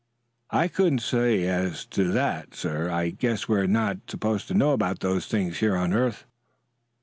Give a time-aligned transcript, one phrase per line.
[0.49, 2.89] "I couldn't say as to that, sir.
[2.89, 6.25] I guess we are not supposed to know about those things here on earth."